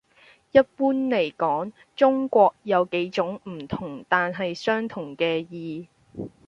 [0.51, 5.89] 一般嚟講，「中國」有幾種唔同但係相關嘅意